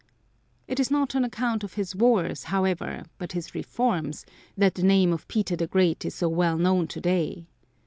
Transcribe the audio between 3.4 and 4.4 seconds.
reforms,